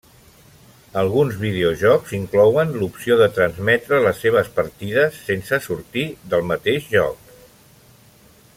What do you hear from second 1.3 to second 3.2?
videojocs inclouen l'opció